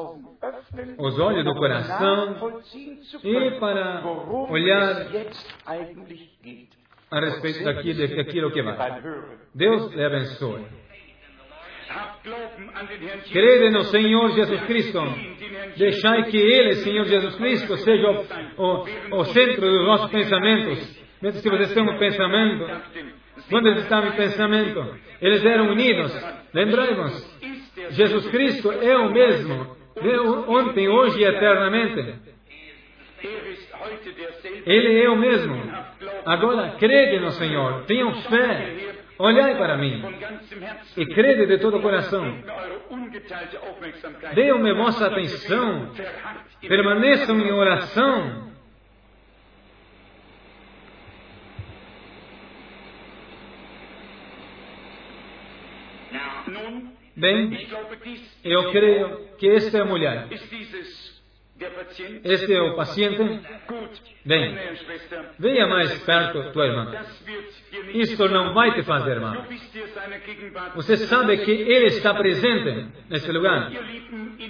os 0.97 1.19
olhos 1.19 1.45
do 1.45 1.55
coração 1.55 2.35
e 3.23 3.51
para 3.59 4.05
olhar 4.49 5.07
a 7.11 7.19
respeito 7.19 7.63
daquilo, 7.63 8.15
daquilo 8.15 8.51
que 8.51 8.61
vai. 8.61 9.01
Deus 9.53 9.91
lhe 9.93 10.03
abençoe. 10.03 10.65
Crede 13.31 13.69
no 13.69 13.83
Senhor 13.85 14.31
Jesus 14.31 14.61
Cristo. 14.63 15.01
Deixai 15.77 16.23
que 16.23 16.37
Ele, 16.37 16.73
Senhor 16.75 17.05
Jesus 17.05 17.35
Cristo, 17.35 17.77
seja 17.77 18.09
o, 18.57 18.63
o, 18.63 19.19
o 19.19 19.25
centro 19.25 19.61
dos 19.61 19.85
nossos 19.85 20.11
pensamentos. 20.11 21.05
Mesmo 21.21 21.41
que 21.41 21.49
vocês 21.49 21.73
tenham 21.73 21.93
um 21.93 21.97
pensamento, 21.97 22.65
quando 23.49 23.67
eles 23.67 23.83
estavam 23.83 24.09
em 24.09 24.15
pensamento, 24.15 24.99
eles 25.21 25.45
eram 25.45 25.69
unidos. 25.69 26.13
Lembrai-vos, 26.53 27.35
Jesus 27.91 28.27
Cristo 28.27 28.71
é 28.71 28.97
o 28.97 29.11
mesmo, 29.11 29.74
ontem, 30.47 30.89
hoje 30.89 31.19
e 31.19 31.23
eternamente. 31.23 32.15
Ele 34.65 35.03
é 35.03 35.09
o 35.09 35.17
mesmo. 35.17 35.55
Agora, 36.25 36.75
crede 36.77 37.19
no 37.19 37.31
Senhor, 37.31 37.83
tenham 37.85 38.13
fé, 38.23 38.93
olhai 39.17 39.55
para 39.57 39.77
mim 39.77 40.03
e 40.97 41.05
crede 41.05 41.45
de 41.47 41.57
todo 41.59 41.77
o 41.77 41.81
coração. 41.81 42.23
Deem-me 44.33 44.73
vossa 44.73 45.07
atenção, 45.07 45.91
permaneçam 46.67 47.39
em 47.39 47.51
oração. 47.51 48.54
Bem, 57.15 57.49
eu 58.43 58.71
creio 58.71 59.29
que 59.37 59.49
esta 59.49 59.77
é 59.77 59.81
a 59.81 59.85
mulher. 59.85 60.27
Este 62.23 62.53
é 62.53 62.61
o 62.61 62.75
paciente. 62.75 63.17
Bem, 64.25 64.57
venha 65.39 65.67
mais 65.67 66.03
perto, 66.03 66.51
tua 66.51 66.67
irmã. 66.67 66.91
Isto 67.93 68.27
não 68.27 68.53
vai 68.53 68.73
te 68.73 68.83
fazer 68.83 69.21
mal. 69.21 69.45
Você 70.75 70.97
sabe 70.97 71.37
que 71.37 71.51
Ele 71.51 71.85
está 71.85 72.13
presente 72.13 72.87
nesse 73.09 73.31
lugar. 73.31 73.71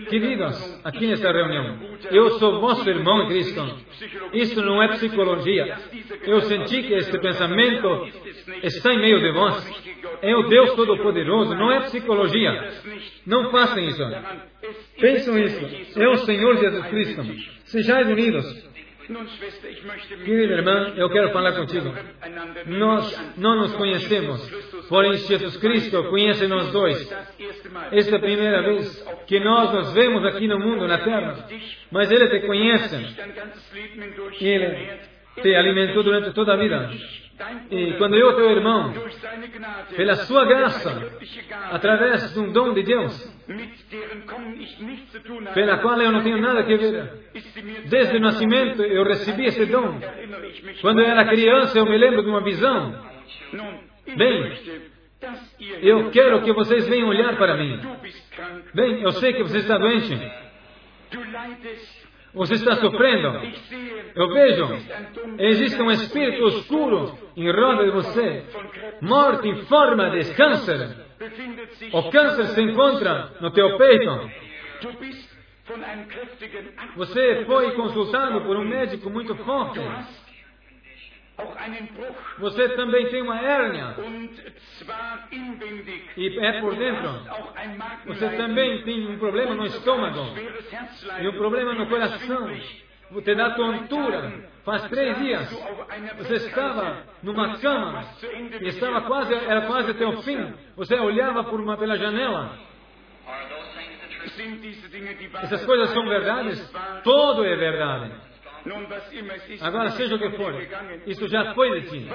Queridos, 0.09 0.81
aqui 0.83 1.05
nessa 1.05 1.31
reunião, 1.31 1.77
eu 2.09 2.31
sou 2.39 2.59
vosso 2.59 2.89
irmão 2.89 3.23
em 3.23 3.27
Cristo. 3.27 3.77
Isso 4.33 4.61
não 4.63 4.81
é 4.81 4.87
psicologia. 4.89 5.77
Eu 6.23 6.41
senti 6.41 6.81
que 6.83 6.93
este 6.93 7.19
pensamento 7.19 8.07
está 8.63 8.93
em 8.93 8.99
meio 8.99 9.19
de 9.19 9.31
vós. 9.31 9.85
É 10.21 10.35
o 10.35 10.43
Deus 10.43 10.73
Todo-Poderoso, 10.73 11.53
não 11.53 11.71
é 11.71 11.81
psicologia. 11.81 12.73
Não 13.25 13.51
façam 13.51 13.79
isso. 13.79 14.03
Pensam 14.99 15.37
isso. 15.37 15.99
É 15.99 16.07
o 16.07 16.17
Senhor 16.17 16.57
Jesus 16.57 16.87
Cristo. 16.95 17.23
Sejais 17.65 18.07
unidos. 18.07 18.65
Querida 20.23 20.53
irmã, 20.55 20.93
eu 20.95 21.09
quero 21.09 21.31
falar 21.31 21.53
contigo. 21.53 21.93
Nós 22.65 23.35
não 23.37 23.55
nos 23.57 23.73
conhecemos, 23.75 24.87
porém 24.89 25.13
Jesus 25.13 25.57
Cristo 25.57 26.09
conhece 26.09 26.47
nós 26.47 26.71
dois. 26.71 26.97
Esta 27.91 28.15
é 28.15 28.17
a 28.17 28.19
primeira 28.19 28.63
vez 28.63 29.05
que 29.27 29.39
nós 29.39 29.73
nos 29.73 29.93
vemos 29.93 30.25
aqui 30.25 30.47
no 30.47 30.59
mundo, 30.59 30.87
na 30.87 30.97
terra. 30.97 31.47
Mas 31.91 32.09
Ele 32.09 32.27
te 32.29 32.47
conhece. 32.47 32.95
Ele 34.41 34.99
te 35.41 35.55
alimentou 35.55 36.03
durante 36.03 36.33
toda 36.33 36.53
a 36.53 36.57
vida. 36.57 36.91
E 37.69 37.93
quando 37.97 38.15
eu, 38.15 38.33
teu 38.35 38.49
irmão, 38.49 38.93
pela 39.95 40.15
sua 40.15 40.45
graça, 40.45 41.11
através 41.71 42.33
de 42.33 42.39
um 42.39 42.51
dom 42.53 42.73
de 42.73 42.83
Deus, 42.83 43.35
pela 45.53 45.77
qual 45.79 46.01
eu 46.01 46.11
não 46.13 46.23
tenho 46.23 46.39
nada 46.39 46.63
que 46.63 46.77
ver, 46.77 47.29
desde 47.89 48.15
o 48.15 48.19
nascimento 48.21 48.81
eu 48.81 49.03
recebi 49.03 49.45
esse 49.45 49.65
dom. 49.65 49.99
Quando 50.81 51.01
eu 51.01 51.07
era 51.07 51.25
criança, 51.25 51.77
eu 51.77 51.85
me 51.85 51.97
lembro 51.97 52.23
de 52.23 52.29
uma 52.29 52.41
visão. 52.41 53.03
Bem, 54.15 54.53
eu 55.81 56.11
quero 56.11 56.41
que 56.41 56.53
vocês 56.53 56.87
venham 56.87 57.09
olhar 57.09 57.35
para 57.35 57.57
mim. 57.57 57.81
Bem, 58.73 59.01
eu 59.01 59.11
sei 59.11 59.33
que 59.33 59.43
você 59.43 59.57
está 59.57 59.77
doente. 59.77 60.15
Você 62.35 62.55
está 62.55 62.75
sofrendo? 62.75 63.41
Eu 64.15 64.29
vejo. 64.29 64.67
Existe 65.39 65.81
um 65.81 65.91
espírito 65.91 66.47
escuro 66.47 67.17
em 67.35 67.49
roda 67.51 67.83
de 67.85 67.91
você. 67.91 68.43
Morte 69.01 69.47
em 69.47 69.63
forma 69.65 70.09
de 70.11 70.33
câncer. 70.33 71.05
O 71.93 72.03
câncer 72.11 72.47
se 72.47 72.61
encontra 72.61 73.31
no 73.39 73.51
teu 73.51 73.77
peito. 73.77 74.31
Você 76.95 77.43
foi 77.45 77.71
consultado 77.71 78.41
por 78.41 78.57
um 78.57 78.65
médico 78.65 79.09
muito 79.09 79.35
forte. 79.37 79.79
Você 82.39 82.69
também 82.69 83.09
tem 83.09 83.21
uma 83.21 83.39
hérnia. 83.39 83.95
E 86.17 86.39
é 86.39 86.61
por 86.61 86.75
dentro. 86.75 87.09
Você 88.05 88.29
também 88.37 88.83
tem 88.83 89.07
um 89.07 89.17
problema 89.17 89.55
no 89.55 89.65
estômago. 89.65 90.19
E 91.19 91.27
um 91.27 91.33
problema 91.33 91.73
no 91.73 91.87
coração. 91.87 92.49
Você 93.11 93.35
dá 93.35 93.51
tontura. 93.51 94.49
Faz 94.63 94.87
três 94.89 95.17
dias. 95.19 95.49
Você 96.17 96.35
estava 96.35 97.03
numa 97.21 97.57
cama. 97.59 98.03
E 98.61 98.67
estava 98.67 99.01
quase, 99.01 99.33
era 99.33 99.61
quase 99.67 99.91
até 99.91 100.05
o 100.05 100.21
fim. 100.23 100.53
Você 100.75 100.95
olhava 100.95 101.43
por 101.43 101.59
uma, 101.59 101.77
pela 101.77 101.97
janela. 101.97 102.57
Essas 105.43 105.65
coisas 105.65 105.89
são 105.91 106.07
verdades? 106.07 106.73
Todo 107.03 107.45
é 107.45 107.55
verdade. 107.55 108.11
Agora, 109.61 109.91
seja 109.91 110.15
o 110.15 110.19
que 110.19 110.29
for, 110.31 110.53
isso 111.05 111.27
já 111.27 111.53
foi 111.53 111.81
de 111.81 111.89
ti. 111.89 112.09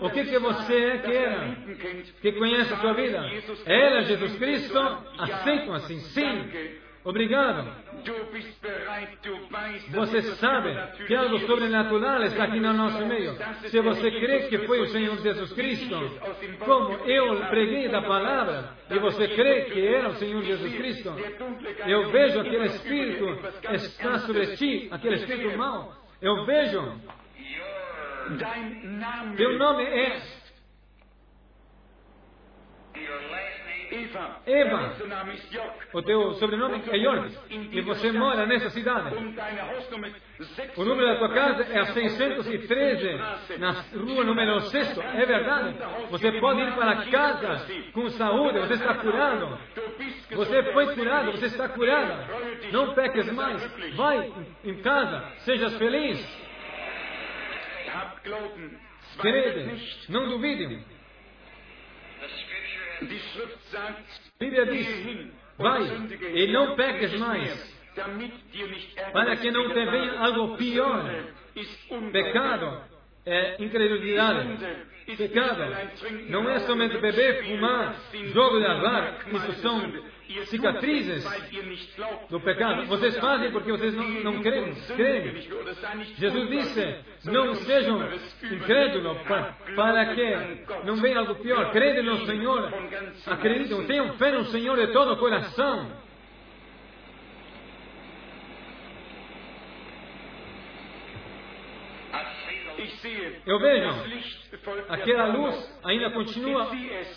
O 0.00 0.10
que, 0.10 0.24
que 0.24 0.38
você 0.38 0.74
é 0.74 0.98
que 0.98 1.12
era? 1.12 1.56
Que 2.20 2.32
conhece 2.32 2.72
a 2.72 2.76
sua 2.78 2.92
vida? 2.94 3.24
Era 3.64 4.02
Jesus 4.04 4.36
Cristo? 4.36 4.78
Aceitam 5.18 5.74
assim? 5.74 5.98
Sim. 6.00 6.50
Obrigado. 7.06 7.72
Você 9.90 10.22
sabe 10.22 10.74
que 11.06 11.14
algo 11.14 11.38
sobrenatural 11.46 12.24
está 12.24 12.44
aqui 12.44 12.58
no 12.58 12.72
nosso 12.72 13.06
meio. 13.06 13.36
Se 13.68 13.80
você 13.80 14.10
crê 14.10 14.48
que 14.48 14.58
foi 14.66 14.80
o 14.80 14.88
Senhor 14.88 15.16
Jesus 15.18 15.52
Cristo, 15.52 15.94
como 16.64 16.94
eu 17.08 17.46
preguei 17.46 17.88
da 17.88 18.02
palavra, 18.02 18.70
e 18.90 18.98
você 18.98 19.28
crê 19.28 19.66
que 19.66 19.86
era 19.86 20.08
o 20.08 20.16
Senhor 20.16 20.42
Jesus 20.42 20.74
Cristo, 20.74 21.14
eu 21.86 22.10
vejo 22.10 22.40
aquele 22.40 22.66
espírito 22.66 23.24
está 23.72 24.18
sobre 24.18 24.56
ti, 24.56 24.88
aquele 24.90 25.14
espírito 25.14 25.56
mau. 25.56 25.94
Eu 26.20 26.44
vejo. 26.44 27.00
Teu 29.36 29.56
nome 29.56 29.84
é 29.84 30.16
Eva, 34.46 34.94
o 35.92 36.02
teu 36.02 36.32
sobrenome 36.34 36.82
é 36.88 36.96
York, 36.96 37.36
e 37.50 37.80
você 37.80 38.12
mora 38.12 38.46
nessa 38.46 38.70
cidade. 38.70 39.14
O 40.76 40.84
número 40.84 41.06
da 41.08 41.18
tua 41.18 41.28
casa 41.32 41.62
é 41.72 41.78
a 41.78 41.86
613, 41.86 43.58
na 43.58 43.70
rua 43.72 44.24
número 44.24 44.60
6. 44.60 44.98
É 44.98 45.26
verdade. 45.26 45.76
Você 46.10 46.32
pode 46.32 46.60
ir 46.60 46.74
para 46.74 47.06
casa 47.06 47.66
com 47.92 48.08
saúde, 48.10 48.58
você 48.60 48.74
está 48.74 48.94
curado. 48.94 49.58
Você 50.30 50.62
foi 50.72 50.94
curado, 50.94 51.32
você 51.32 51.46
está 51.46 51.68
curada. 51.68 52.26
Não 52.72 52.94
peques 52.94 53.32
mais. 53.32 53.96
Vai 53.96 54.32
em 54.64 54.74
casa, 54.82 55.32
sejas 55.38 55.76
feliz. 55.76 56.46
Crede, 59.18 60.06
não 60.10 60.28
duvidem. 60.28 60.95
A 63.02 63.96
Bíblia 64.38 64.66
diz: 64.66 65.30
vai 65.58 65.82
e 66.34 66.52
não 66.52 66.76
peques 66.76 67.18
mais, 67.18 67.76
para 69.12 69.36
que 69.36 69.50
não 69.50 69.68
te 69.68 69.84
venha 69.86 70.18
algo 70.18 70.56
pior. 70.56 71.04
Pecado 72.12 72.95
é 73.26 73.56
incredulidade. 73.62 74.86
Pecado 75.16 75.62
não 76.28 76.48
é 76.50 76.60
somente 76.60 76.98
beber, 76.98 77.44
fumar, 77.44 77.94
jogo 78.32 78.58
de 78.58 78.66
azar. 78.66 79.18
Isso 79.32 79.52
são 79.60 79.92
cicatrizes 80.46 81.24
do 82.28 82.40
pecado. 82.40 82.86
Vocês 82.86 83.16
fazem 83.18 83.52
porque 83.52 83.70
vocês 83.70 83.94
não, 83.94 84.08
não 84.32 84.42
creem. 84.42 84.74
creem. 84.96 85.48
Jesus 86.16 86.50
disse: 86.50 86.96
não 87.24 87.54
sejam 87.54 88.08
incrédulos 88.50 89.18
para, 89.22 89.54
para 89.76 90.14
que 90.14 90.36
não 90.84 90.96
venha 90.96 91.20
algo 91.20 91.36
pior. 91.36 91.70
Creem 91.70 92.02
no 92.02 92.26
Senhor. 92.26 92.72
Acreditam, 93.26 93.86
tenham 93.86 94.12
fé 94.14 94.32
no 94.32 94.44
Senhor 94.46 94.76
de 94.76 94.92
todo 94.92 95.12
o 95.12 95.16
coração. 95.18 96.05
Eu 103.46 103.58
vejo 103.58 103.88
aquela 104.88 105.26
luz 105.26 105.80
ainda 105.84 106.10
continua 106.10 106.70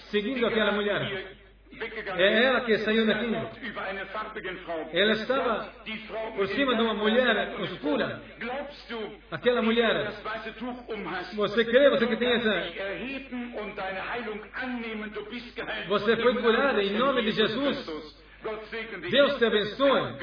seguindo 0.09 0.45
aquela 0.45 0.71
mulher. 0.71 1.37
É 2.17 2.43
ela 2.43 2.61
que 2.61 2.77
saiu 2.79 3.05
daqui. 3.05 3.31
Ela 4.91 5.11
estava 5.13 5.73
por 6.35 6.47
cima 6.47 6.75
de 6.75 6.81
uma 6.81 6.93
mulher 6.93 7.59
escura. 7.61 8.21
Aquela 9.31 9.61
mulher. 9.61 10.11
Você 11.35 11.65
crê, 11.65 11.89
você 11.89 12.07
que 12.07 12.17
tem 12.17 12.33
essa. 12.33 12.63
Você 15.87 16.17
foi 16.17 16.41
curada 16.41 16.83
em 16.83 16.97
nome 16.97 17.21
de 17.21 17.31
Jesus. 17.31 18.17
Deus 19.09 19.37
te 19.37 19.45
abençoe. 19.45 20.17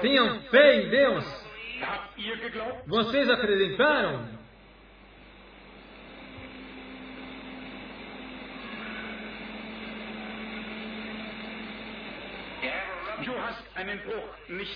Tenham 0.00 0.40
fé 0.42 0.82
em 0.82 0.88
Deus. 0.90 1.51
Vocês 2.86 3.28
acreditaram? 3.28 4.41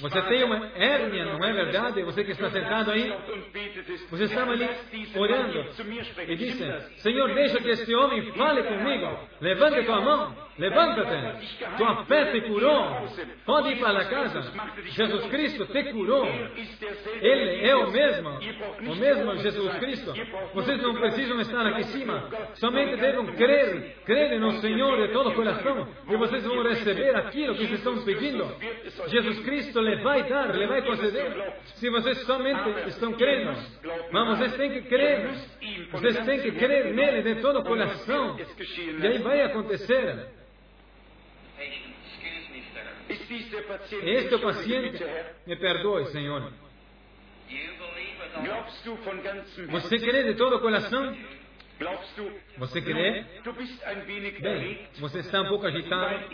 Você 0.01 0.23
tem 0.23 0.45
uma 0.45 0.67
hérnia, 0.77 1.25
não 1.27 1.45
é 1.45 1.53
verdade? 1.53 2.03
Você 2.03 2.25
que 2.25 2.33
está 2.33 2.51
sentado 2.51 2.91
aí, 2.91 3.13
você 4.11 4.25
estava 4.25 4.53
ali 4.53 4.69
orando 5.17 5.67
e 6.27 6.37
disse: 6.37 6.81
Senhor, 6.99 7.35
deixa 7.35 7.61
que 7.61 7.69
este 7.69 7.95
homem 7.95 8.33
fale 8.33 8.63
comigo. 8.63 9.19
Levante 9.41 9.85
tua 9.85 10.01
mão, 10.01 10.37
levanta-te. 10.59 11.67
Tua 11.77 12.05
fé 12.05 12.33
te 12.33 12.41
curou. 12.43 13.07
Pode 13.45 13.71
ir 13.71 13.79
para 13.79 14.05
casa. 14.07 14.41
Jesus 14.85 15.27
Cristo 15.27 15.67
te 15.67 15.85
curou. 15.93 16.27
Ele 17.21 17.67
é 17.69 17.77
o 17.77 17.91
mesmo, 17.91 18.31
o 18.31 18.97
mesmo 18.97 19.37
Jesus 19.37 19.75
Cristo. 19.77 20.13
Vocês 20.55 20.81
não 20.83 20.95
precisam 20.95 21.41
estar 21.41 21.67
aqui 21.67 21.81
em 21.81 21.85
cima. 21.85 22.31
Somente 22.55 22.97
devem 22.97 23.27
crer, 23.35 23.97
crer 24.05 24.41
no 24.41 24.53
Senhor 24.61 25.07
de 25.07 25.13
todo 25.13 25.31
o 25.31 25.35
coração 25.35 25.89
e 26.09 26.17
vocês 26.17 26.45
vão 26.45 26.63
receber 26.63 27.15
aquilo 27.17 27.55
que 27.55 27.67
vocês 27.67 27.79
estão 27.79 28.05
pedindo. 28.05 28.36
Jesus 29.09 29.41
Cristo 29.41 29.81
lhe 29.81 29.97
vai 30.03 30.29
dar, 30.29 30.55
lhe 30.55 30.67
vai 30.67 30.83
conceder. 30.83 31.55
Se 31.75 31.91
vocês 31.91 32.19
somente 32.23 32.89
estão 32.89 33.13
crendo, 33.13 33.59
mas 34.13 34.39
vocês 34.39 34.57
têm 34.57 34.71
que 34.73 34.83
crer. 34.83 35.31
Vocês 35.91 36.25
têm 36.25 36.41
que 36.41 36.53
crer 36.53 36.95
nele 36.95 37.35
de 37.35 37.41
todo 37.41 37.61
o 37.61 37.65
coração. 37.65 38.39
E 38.39 39.07
aí 39.07 39.19
vai 39.19 39.43
acontecer. 39.43 40.29
Este 43.09 44.35
é 44.35 44.39
paciente. 44.39 45.05
Me 45.47 45.57
perdoe, 45.57 46.07
Senhor. 46.07 46.53
Você 49.71 49.99
crê 49.99 50.25
de 50.25 50.35
todo 50.35 50.57
o 50.57 50.61
coração? 50.61 51.17
Você 52.59 52.81
crê? 52.81 53.25
Bem, 54.41 54.79
você 54.99 55.19
está 55.21 55.43
um 55.43 55.49
pouco 55.49 55.67
agitado 55.67 56.25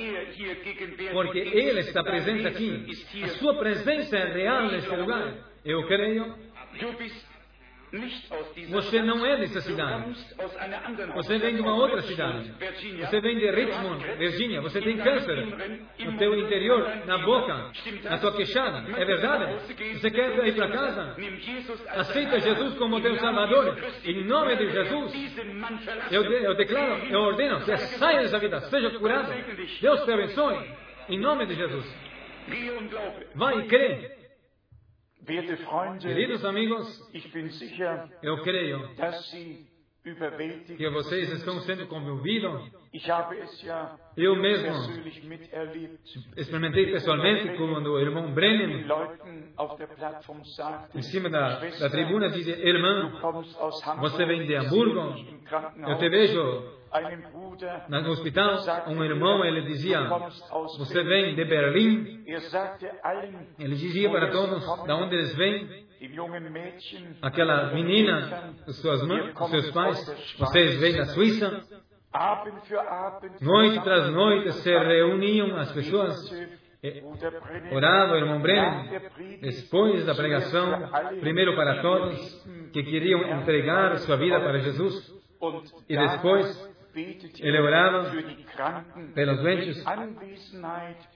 porque 1.12 1.38
Ele 1.38 1.81
está 1.81 2.02
presente 2.05 2.46
aqui. 2.46 2.87
A 3.24 3.28
sua 3.38 3.55
presença 3.59 4.16
é 4.16 4.33
real 4.33 4.70
neste 4.70 4.88
lugar. 4.90 5.35
Eu 5.64 5.87
creio. 5.87 6.35
Você 8.70 9.02
não 9.02 9.24
é 9.26 9.37
dessa 9.37 9.61
cidade. 9.61 10.14
Você 11.14 11.38
vem 11.38 11.57
de 11.57 11.61
uma 11.61 11.74
outra 11.74 12.00
cidade. 12.02 12.50
Você 13.00 13.20
vem 13.20 13.38
de 13.38 13.50
Richmond, 13.50 14.05
Virgínia. 14.16 14.62
Você 14.62 14.81
tem 14.81 14.96
câncer 14.96 15.46
no 15.98 16.16
teu 16.16 16.35
interior, 16.38 16.88
na 17.05 17.18
boca, 17.18 17.70
na 18.05 18.18
tua 18.18 18.33
queixada. 18.33 18.85
É 18.98 19.05
verdade? 19.05 19.55
Você 19.98 20.11
quer 20.11 20.46
ir 20.46 20.55
para 20.55 20.68
casa? 20.68 21.16
Aceita 21.88 22.40
Jesus 22.40 22.78
como 22.78 23.00
teu 23.02 23.14
Salvador. 23.16 23.76
Em 24.05 24.24
nome 24.24 24.57
de 24.57 24.70
Jesus, 24.70 25.12
eu, 26.11 26.22
de, 26.22 26.44
eu 26.44 26.55
declaro, 26.55 27.05
eu 27.11 27.20
ordeno, 27.20 27.61
que 27.61 27.76
saia 27.76 28.22
dessa 28.22 28.38
vida, 28.38 28.59
seja 28.62 28.90
curado. 28.98 29.35
Deus 29.83 30.02
te 30.05 30.12
abençoe. 30.12 30.70
Em 31.11 31.18
nome 31.18 31.44
de 31.44 31.55
Jesus. 31.57 31.94
Vai 33.35 33.59
e 33.59 33.66
crê. 33.66 34.21
Queridos 35.24 36.44
amigos, 36.44 37.12
eu 38.22 38.42
creio 38.42 38.88
que 40.76 40.90
vocês 40.90 41.30
estão 41.32 41.61
sendo 41.61 41.87
comovidos. 41.87 42.61
Eu 44.16 44.35
mesmo 44.35 44.68
experimentei 46.37 46.90
pessoalmente 46.90 47.56
quando 47.56 47.92
o 47.92 48.00
irmão 48.00 48.32
Brennan, 48.32 48.85
em 50.92 51.02
cima 51.02 51.30
da, 51.30 51.61
da 51.61 51.88
tribuna, 51.88 52.28
disse: 52.30 52.50
Irmão, 52.50 53.12
você 54.00 54.26
vem 54.26 54.44
de 54.44 54.56
Hamburgo, 54.56 55.14
eu 55.88 55.98
te 55.98 56.08
vejo 56.08 56.82
no 57.88 58.11
hospital, 58.11 58.59
um 58.88 59.02
irmão, 59.02 59.44
ele 59.44 59.62
dizia, 59.62 60.00
você 60.78 61.02
vem 61.02 61.35
de 61.35 61.44
Berlim? 61.44 62.24
Ele 63.59 63.74
dizia 63.74 64.11
para 64.11 64.31
todos, 64.31 64.62
de 64.85 64.92
onde 64.92 65.14
eles 65.14 65.35
vêm? 65.35 65.87
Aquela 67.22 67.72
menina, 67.72 68.55
suas 68.68 69.07
mães, 69.07 69.33
seus 69.50 69.70
pais, 69.70 70.37
vocês 70.38 70.81
vêm 70.81 70.96
da 70.96 71.07
Suíça? 71.07 71.62
Noite 73.40 73.81
tras 73.83 74.11
noite 74.11 74.52
se 74.52 74.70
reuniam 74.70 75.57
as 75.57 75.72
pessoas 75.72 76.31
orava 77.70 78.14
o 78.14 78.16
irmão 78.16 78.40
Brennan, 78.40 78.87
depois 79.40 80.05
da 80.05 80.14
pregação, 80.16 80.90
primeiro 81.20 81.55
para 81.55 81.81
todos 81.81 82.44
que 82.72 82.83
queriam 82.83 83.22
entregar 83.38 83.96
sua 83.98 84.16
vida 84.16 84.40
para 84.40 84.59
Jesus, 84.59 85.14
e 85.88 85.96
depois 85.96 86.71
ele 86.94 87.61
orava 87.61 88.11
pelos 89.14 89.40
doentes. 89.40 89.85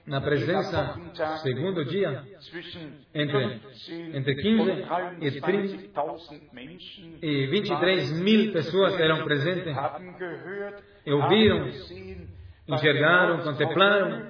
Na 0.05 0.21
presença, 0.21 0.99
segundo 1.43 1.85
dia, 1.85 2.23
entre, 3.13 3.61
entre 4.13 4.35
15 4.35 4.71
e 5.21 5.41
30 5.41 5.93
e 7.21 7.47
23 7.47 8.21
mil 8.21 8.53
pessoas 8.53 8.99
eram 8.99 9.23
presentes. 9.23 9.75
e 11.05 11.11
ouviram 11.11 11.69
enxergaram, 12.67 13.39
contemplaram 13.39 14.27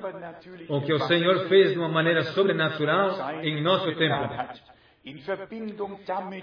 o 0.70 0.82
que 0.82 0.94
o 0.94 1.00
Senhor 1.00 1.48
fez 1.48 1.72
de 1.72 1.80
uma 1.80 1.90
maneira 1.90 2.24
sobrenatural 2.24 3.42
em 3.42 3.62
nosso 3.62 3.92
tempo. 3.96 4.77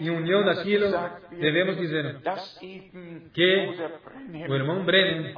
Em 0.00 0.10
união 0.10 0.42
daquilo, 0.42 0.86
devemos 1.30 1.76
dizer 1.76 2.16
que 3.34 3.68
o 4.48 4.54
irmão 4.54 4.82
Brennan 4.84 5.34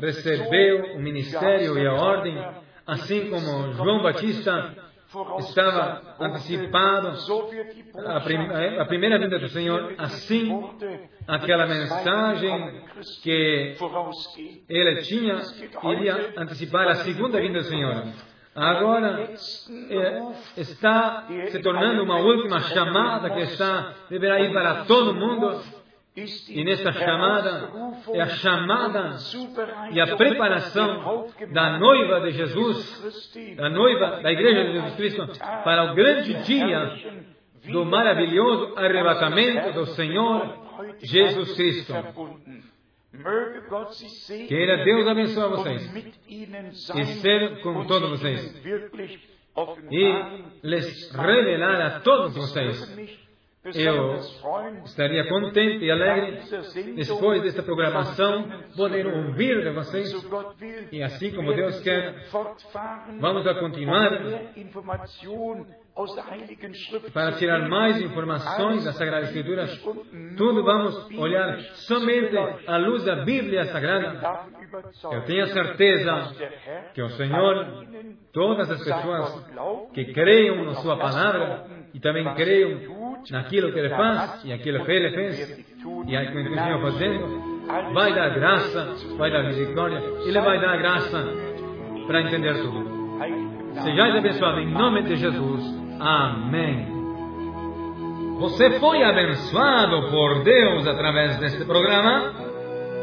recebeu 0.00 0.96
o 0.96 0.98
ministério 1.00 1.78
e 1.78 1.86
a 1.86 1.92
ordem, 1.92 2.36
assim 2.84 3.30
como 3.30 3.72
João 3.74 4.02
Batista 4.02 4.74
estava 5.38 6.16
antecipado 6.18 7.16
a, 8.04 8.20
prim 8.20 8.38
a 8.78 8.84
primeira 8.86 9.18
vinda 9.18 9.38
do 9.38 9.48
Senhor, 9.48 9.94
assim 9.96 10.50
aquela 11.28 11.66
mensagem 11.66 12.82
que 13.22 13.76
ele 14.68 15.02
tinha 15.02 15.40
iria 15.92 16.32
antecipar 16.36 16.88
a 16.88 16.96
segunda 16.96 17.40
vinda 17.40 17.60
do 17.60 17.64
Senhor. 17.64 18.29
Agora 18.54 19.30
é, 19.90 20.60
está 20.60 21.26
se 21.48 21.60
tornando 21.60 22.02
uma 22.02 22.18
última 22.18 22.60
chamada 22.60 23.30
que 23.30 23.40
está 23.40 23.94
deverá 24.10 24.40
ir 24.40 24.52
para 24.52 24.84
todo 24.84 25.14
mundo 25.14 25.60
e 26.48 26.64
nesta 26.64 26.92
chamada 26.92 27.70
é 28.12 28.20
a 28.20 28.28
chamada 28.28 29.16
e 29.92 30.00
a 30.00 30.16
preparação 30.16 31.26
da 31.52 31.78
noiva 31.78 32.20
de 32.22 32.32
Jesus, 32.32 33.54
da 33.56 33.70
noiva 33.70 34.20
da 34.20 34.32
Igreja 34.32 34.64
de 34.64 34.72
Jesus 34.72 34.94
Cristo, 34.96 35.28
para 35.62 35.92
o 35.92 35.94
grande 35.94 36.34
dia 36.42 36.92
do 37.70 37.84
maravilhoso 37.84 38.74
arrebatamento 38.76 39.72
do 39.72 39.86
Senhor 39.86 40.52
Jesus 41.00 41.54
Cristo. 41.54 41.94
Queira 44.48 44.84
Deus 44.84 45.06
abençoar 45.06 45.48
vocês. 45.50 45.82
e 46.96 47.04
ser 47.20 47.60
com 47.62 47.84
todos 47.86 48.10
vocês. 48.10 48.62
e 49.90 50.44
lhes 50.62 51.12
revelar 51.12 51.80
a 51.80 52.00
todos 52.00 52.34
vocês. 52.36 52.78
Eu 53.74 54.14
estaria 54.84 55.28
contente 55.28 55.84
e 55.84 55.90
alegre 55.90 56.40
depois 56.94 57.42
desta 57.42 57.62
programação. 57.62 58.48
Poder 58.74 59.06
ouvir 59.06 59.62
de 59.62 59.70
vocês. 59.70 60.10
E 60.90 61.02
assim 61.02 61.30
como 61.32 61.52
Deus 61.52 61.78
quer, 61.80 62.26
vamos 63.20 63.46
a 63.46 63.54
continuar 63.56 64.10
para 67.12 67.32
tirar 67.32 67.68
mais 67.68 68.00
informações 68.00 68.84
das 68.84 68.96
Sagradas 68.96 69.28
Escrituras. 69.28 69.76
Tudo 70.36 70.64
vamos 70.64 71.10
olhar 71.18 71.58
somente 71.74 72.36
à 72.66 72.76
luz 72.76 73.04
da 73.04 73.16
Bíblia 73.24 73.64
Sagrada. 73.66 74.48
Eu 75.12 75.24
tenho 75.24 75.46
certeza 75.48 76.34
que 76.94 77.02
o 77.02 77.08
Senhor, 77.10 77.84
todas 78.32 78.70
as 78.70 78.82
pessoas 78.82 79.90
que 79.92 80.12
creiam 80.12 80.64
na 80.64 80.74
Sua 80.74 80.96
palavra 80.96 81.66
e 81.92 82.00
também 82.00 82.24
creiam 82.34 83.16
naquilo 83.30 83.72
que 83.72 83.78
ele 83.78 83.90
faz 83.90 84.44
e 84.44 84.52
aquilo 84.52 84.84
que 84.84 84.92
ele 84.92 85.10
fez 85.10 85.66
e 86.06 86.16
aquilo 86.16 86.44
que 86.44 86.48
continua 86.50 86.80
fazendo, 86.80 87.60
vai 87.92 88.14
dar 88.14 88.30
graça, 88.30 88.94
vai 89.16 89.30
dar 89.30 89.42
misericórdia, 89.44 89.98
ele 90.24 90.40
vai 90.40 90.60
dar 90.60 90.76
graça 90.78 91.24
para 92.06 92.22
entender 92.22 92.54
tudo. 92.62 92.90
Sejais 93.82 94.16
abençoados 94.16 94.62
em 94.62 94.72
nome 94.72 95.02
de 95.02 95.16
Jesus. 95.16 95.79
Amém. 96.00 96.86
Você 98.38 98.70
foi 98.80 99.02
abençoado 99.02 100.10
por 100.10 100.42
Deus 100.42 100.86
através 100.86 101.36
deste 101.38 101.62
programa? 101.66 102.32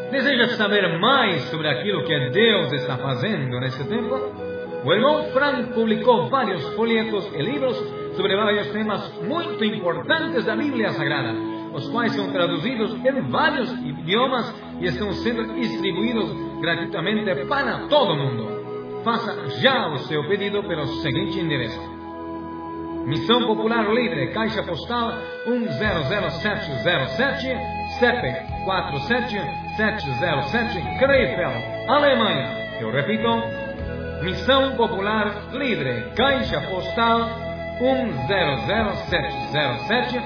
Deseja 0.09 0.47
saber 0.55 0.97
mais 0.97 1.43
sobre 1.43 1.67
aquilo 1.67 2.03
que 2.05 2.29
Deus 2.31 2.73
está 2.73 2.97
fazendo 2.97 3.59
nesse 3.59 3.87
tempo? 3.87 4.15
O 4.83 4.91
irmão 4.91 5.25
Frank 5.25 5.73
publicou 5.73 6.27
vários 6.27 6.63
folhetos 6.73 7.31
e 7.35 7.41
livros 7.43 7.77
sobre 8.15 8.35
vários 8.35 8.71
temas 8.71 9.13
muito 9.21 9.63
importantes 9.63 10.43
da 10.43 10.55
Bíblia 10.55 10.89
Sagrada, 10.93 11.33
os 11.75 11.87
quais 11.89 12.13
são 12.13 12.31
traduzidos 12.31 12.93
em 12.93 13.21
vários 13.29 13.71
idiomas 13.73 14.55
e 14.79 14.85
estão 14.85 15.11
sendo 15.11 15.53
distribuídos 15.53 16.31
gratuitamente 16.61 17.45
para 17.45 17.87
todo 17.89 18.15
mundo. 18.15 19.03
Faça 19.03 19.49
já 19.61 19.87
o 19.89 19.99
seu 19.99 20.27
pedido 20.27 20.63
pelo 20.63 20.87
seguinte 20.87 21.39
endereço. 21.39 21.96
Missão 23.07 23.47
Popular 23.47 23.89
Livre, 23.93 24.27
Caixa 24.33 24.61
Postal 24.63 25.13
100707, 25.45 27.57
CEP 27.99 28.21
47707, 28.65 30.81
Krefeld, 30.99 31.63
Alemanha. 31.87 32.49
Eu 32.81 32.91
repito, 32.91 33.41
Missão 34.21 34.75
Popular 34.75 35.53
Livre, 35.53 36.11
Caixa 36.17 36.59
Postal 36.69 37.29
100707, 37.79 40.21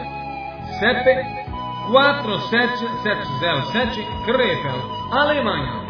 CEP 0.79 1.05
47707, 1.91 4.07
Krefeld, 4.25 4.81
Alemanha. 5.11 5.80